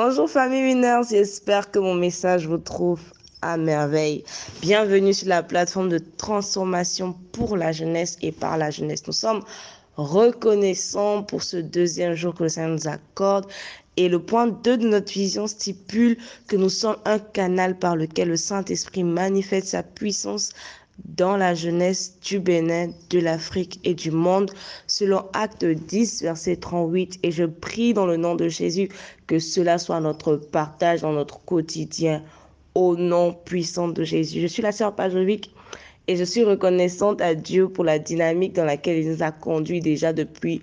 [0.00, 3.00] Bonjour famille Winners, j'espère que mon message vous trouve
[3.42, 4.22] à merveille.
[4.62, 9.08] Bienvenue sur la plateforme de transformation pour la jeunesse et par la jeunesse.
[9.08, 9.42] Nous sommes
[9.96, 13.46] reconnaissants pour ce deuxième jour que le Seigneur nous accorde.
[13.96, 18.28] Et le point 2 de notre vision stipule que nous sommes un canal par lequel
[18.28, 20.50] le Saint-Esprit manifeste sa puissance
[21.04, 24.50] dans la jeunesse du Bénin, de l'Afrique et du monde,
[24.86, 27.20] selon Acte 10, verset 38.
[27.22, 28.88] Et je prie dans le nom de Jésus
[29.26, 32.22] que cela soit notre partage dans notre quotidien,
[32.74, 34.40] au nom puissant de Jésus.
[34.40, 35.52] Je suis la sœur Pajovic
[36.06, 39.80] et je suis reconnaissante à Dieu pour la dynamique dans laquelle il nous a conduits
[39.80, 40.62] déjà depuis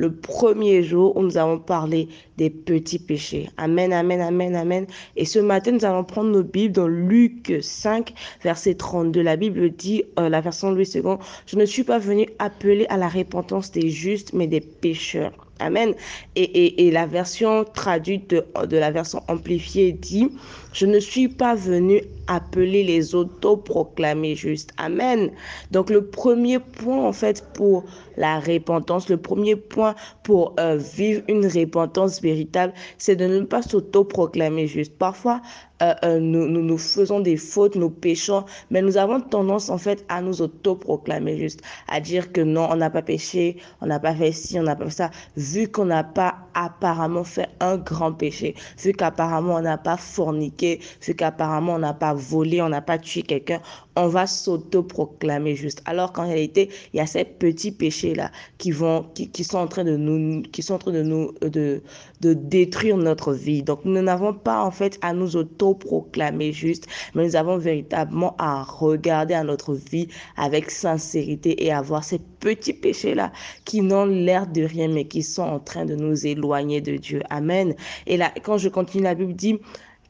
[0.00, 3.50] le premier jour où nous avons parlé des petits péchés.
[3.58, 4.86] Amen, amen, amen, amen.
[5.16, 9.20] Et ce matin, nous allons prendre nos Bibles dans Luc 5, verset 32.
[9.20, 11.02] La Bible dit, euh, la version Louis II,
[11.44, 15.49] je ne suis pas venu appeler à la repentance des justes, mais des pécheurs.
[15.60, 15.94] Amen.
[16.36, 20.30] Et, et, la version traduite de, de, la version amplifiée dit,
[20.72, 24.72] je ne suis pas venu appeler les autoproclamés justes.
[24.78, 25.30] Amen.
[25.70, 27.84] Donc le premier point en fait pour
[28.16, 33.62] la repentance, le premier point pour euh, vivre une repentance véritable, c'est de ne pas
[33.62, 34.96] s'autoproclamer juste.
[34.96, 35.40] Parfois,
[35.82, 39.78] euh, euh, nous, nous, nous, faisons des fautes, nous péchons, mais nous avons tendance en
[39.78, 43.98] fait à nous autoproclamer juste, à dire que non, on n'a pas péché, on n'a
[43.98, 47.78] pas fait ci, on n'a pas fait ça, vu qu'on n'a pas apparemment fait un
[47.78, 52.68] grand péché, vu qu'apparemment on n'a pas forniqué, vu qu'apparemment on n'a pas volé, on
[52.68, 53.60] n'a pas tué quelqu'un,
[54.00, 55.82] on va s'autoproclamer juste.
[55.84, 59.84] Alors qu'en réalité, il y a ces petits péchés-là qui vont, qui, sont en train
[59.84, 61.82] de nous, qui sont en train de nous, de,
[62.20, 63.62] de détruire notre vie.
[63.62, 68.62] Donc, nous n'avons pas en fait à nous autoproclamer juste, mais nous avons véritablement à
[68.62, 73.32] regarder à notre vie avec sincérité et à voir ces petits péchés-là
[73.66, 77.22] qui n'ont l'air de rien, mais qui sont en train de nous éloigner de Dieu.
[77.28, 77.74] Amen.
[78.06, 79.58] Et là, quand je continue, la Bible dit,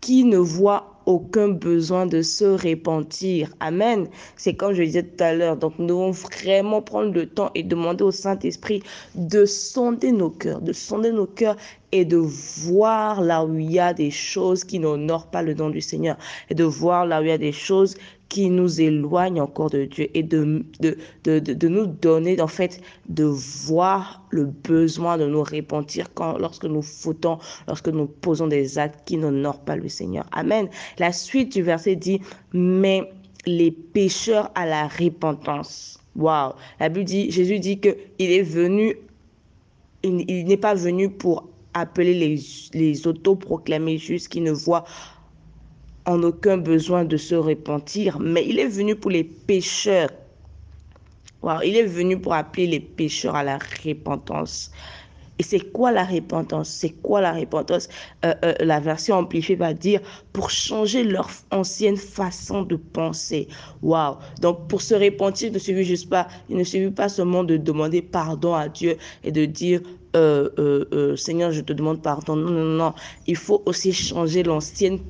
[0.00, 3.54] qui ne voit aucun besoin de se repentir.
[3.60, 4.08] Amen.
[4.36, 5.56] C'est comme je disais tout à l'heure.
[5.56, 8.82] Donc, nous devons vraiment prendre le temps et demander au Saint-Esprit
[9.14, 11.56] de sonder nos cœurs, de sonder nos cœurs
[11.92, 15.70] et de voir là où il y a des choses qui n'honorent pas le nom
[15.70, 16.16] du Seigneur
[16.50, 17.94] et de voir là où il y a des choses
[18.28, 22.80] qui nous éloignent encore de Dieu et de, de, de, de, nous donner, en fait,
[23.08, 27.38] de voir le besoin de nous repentir quand, lorsque nous fautons,
[27.68, 30.26] lorsque nous posons des actes qui n'honorent pas le Seigneur.
[30.32, 30.68] Amen.
[30.98, 32.20] La suite du verset dit,
[32.52, 33.10] mais
[33.46, 35.98] les pécheurs à la repentance.
[36.16, 36.52] Waouh.
[36.80, 38.96] La Bible dit, Jésus dit que il est venu,
[40.02, 42.40] il, n'est pas venu pour appeler les,
[42.72, 44.84] les autoproclamés justes qui ne voient
[46.06, 50.10] en aucun besoin de se repentir, mais il est venu pour les pécheurs.
[51.42, 54.70] Wow, il est venu pour appeler les pécheurs à la repentance.
[55.38, 56.68] Et c'est quoi la repentance?
[56.68, 57.88] C'est quoi la repentance?
[58.24, 60.00] Euh, euh, La version amplifiée va dire
[60.32, 63.48] pour changer leur ancienne façon de penser.
[63.82, 67.56] Waouh Donc pour se repentir, ne suffit juste pas, il ne suffit pas seulement de
[67.56, 69.80] demander pardon à Dieu et de dire
[70.16, 72.36] euh, Seigneur, je te demande pardon.
[72.36, 72.94] Non, non, non.
[73.26, 75.00] Il faut aussi changer l'ancienne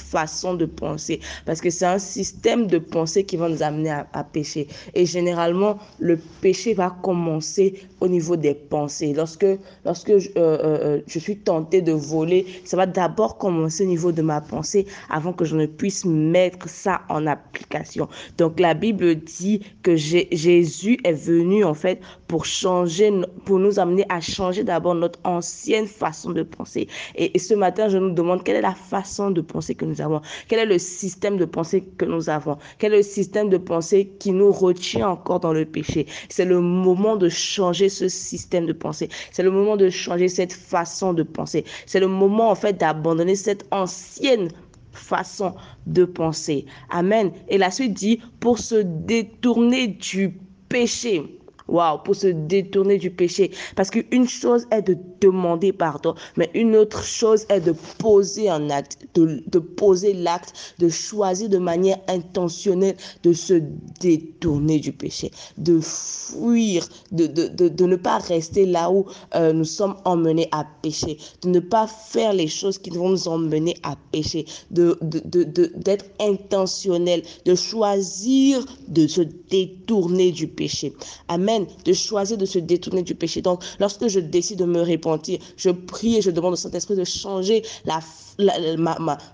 [0.00, 1.20] façon de penser.
[1.46, 4.68] Parce que c'est un système de pensée qui va nous amener à, pécher.
[4.94, 9.12] Et généralement le péché va commencer au niveau des pensées.
[9.14, 9.46] Lorsque
[9.84, 14.12] lorsque je, euh, euh, je suis tenté de voler ça va d'abord commencer au niveau
[14.12, 18.08] de ma pensée avant que je ne puisse mettre ça en application.
[18.38, 22.00] Donc la Bible dit que Jésus est venu en fait
[22.30, 23.10] pour changer
[23.44, 26.86] pour nous amener à changer d'abord notre ancienne façon de penser
[27.16, 30.20] et, ce matin je nous demande quelle est la façon de penser que nous avons
[30.46, 32.56] Quel est le système de pensée que nous avons?
[32.78, 36.06] Quel est le système de pensée qui nous retient encore dans le péché?
[36.28, 39.08] C'est le moment de changer ce système de pensée.
[39.32, 41.64] C'est le moment de changer cette façon de penser.
[41.86, 44.50] C'est le moment en fait d'abandonner cette ancienne
[44.92, 46.66] façon de penser.
[46.90, 47.32] Amen.
[47.48, 50.38] Et la suite dit, pour se détourner du
[50.68, 51.39] péché.
[51.70, 53.52] Waouh, pour se détourner du péché.
[53.76, 58.70] Parce qu'une chose est de demander pardon, mais une autre chose est de poser un
[58.70, 63.62] acte, de, poser l'acte, de choisir de manière intentionnelle de se
[64.00, 69.06] détourner du péché, de fuir, de, de, de, de ne pas rester là où
[69.36, 73.28] euh, nous sommes emmenés à pécher, de ne pas faire les choses qui vont nous
[73.28, 79.20] emmener à pécher, de, d'être intentionnel, de choisir de se
[79.50, 80.94] détourner du péché.
[81.28, 83.42] Amen de choisir de se détourner du péché.
[83.42, 87.04] Donc, lorsque je décide de me repentir, je prie et je demande au Saint-Esprit de
[87.04, 88.00] changer la,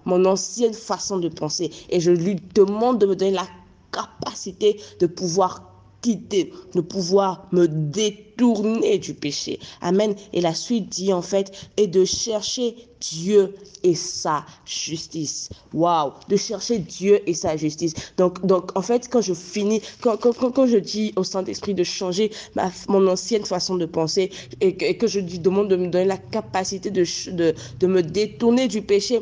[0.05, 1.70] mon ancienne façon de penser.
[1.90, 3.46] Et je lui demande de me donner la
[3.93, 9.58] capacité de pouvoir quitter, de pouvoir me détourner du péché.
[9.81, 10.14] Amen.
[10.32, 15.50] Et la suite dit en fait, et de chercher Dieu et sa justice.
[15.72, 17.94] Waouh, de chercher Dieu et sa justice.
[18.16, 21.84] Donc, donc en fait, quand je finis, quand, quand, quand je dis au Saint-Esprit de
[21.84, 25.76] changer ma, mon ancienne façon de penser et que, et que je lui demande de
[25.76, 29.20] me donner la capacité de, de, de me détourner du péché,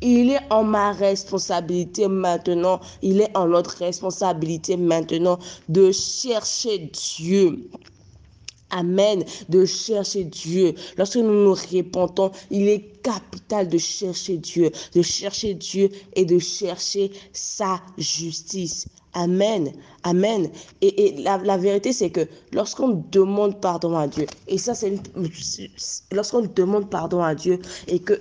[0.00, 5.38] il est en ma responsabilité maintenant, il est en notre responsabilité maintenant
[5.68, 7.70] de chercher Dieu.
[8.70, 10.74] Amen, de chercher Dieu.
[10.96, 16.38] Lorsque nous nous répentons, il est capital de chercher Dieu, de chercher Dieu et de
[16.40, 18.86] chercher sa justice.
[19.14, 19.72] Amen.
[20.02, 20.50] Amen.
[20.82, 25.00] Et, et la, la, vérité, c'est que lorsqu'on demande pardon à Dieu, et ça, c'est
[26.12, 28.12] lorsqu'on demande pardon à Dieu et que,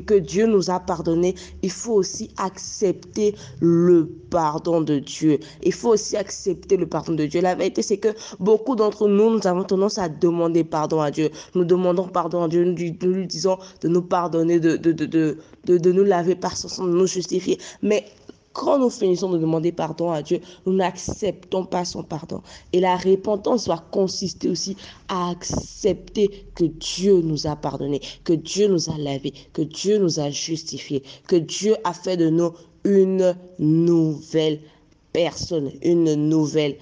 [0.00, 5.38] que Dieu nous a pardonné, il faut aussi accepter le pardon de Dieu.
[5.62, 7.42] Il faut aussi accepter le pardon de Dieu.
[7.42, 8.08] La vérité, c'est que
[8.40, 11.30] beaucoup d'entre nous, nous avons tendance à demander pardon à Dieu.
[11.54, 15.06] Nous demandons pardon à Dieu, nous, nous lui disons de nous pardonner, de, de, de,
[15.06, 17.58] de, de nous laver par son sang, de nous justifier.
[17.82, 18.06] Mais
[18.52, 22.42] quand nous finissons de demander pardon à Dieu, nous n'acceptons pas son pardon.
[22.72, 24.76] Et la repentance doit consister aussi
[25.08, 30.18] à accepter que Dieu nous a pardonné, que Dieu nous a lavé, que Dieu nous
[30.18, 32.52] a justifié, que Dieu a fait de nous
[32.84, 34.60] une nouvelle
[35.12, 36.76] personne, une nouvelle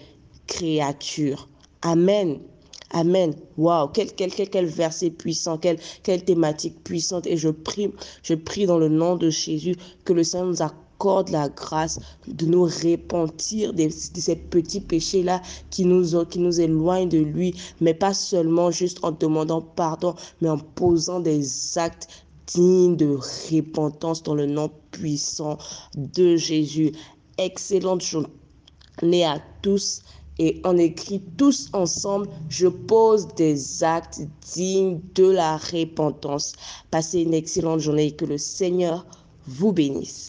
[0.46, 1.48] créature.
[1.82, 2.38] Amen.
[2.90, 3.34] Amen.
[3.56, 7.26] Waouh, quel, quel, quel, quel, verset puissant, quelle, quelle thématique puissante.
[7.26, 7.90] Et je prie,
[8.22, 10.62] je prie dans le nom de Jésus que le Seigneur nous
[10.96, 17.08] accorde la grâce de nous repentir de, ces petits péchés-là qui nous, qui nous éloignent
[17.08, 22.08] de lui, mais pas seulement juste en demandant pardon, mais en posant des actes
[22.46, 23.18] dignes de
[23.50, 25.58] repentance dans le nom puissant
[25.96, 26.92] de Jésus.
[27.36, 30.00] Excellente journée à tous
[30.38, 34.20] et on écrit tous ensemble, je pose des actes
[34.54, 36.54] dignes de la repentance.
[36.90, 39.06] Passez une excellente journée et que le Seigneur
[39.46, 40.26] vous bénisse.